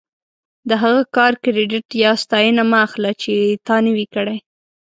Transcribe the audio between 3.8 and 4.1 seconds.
نه وي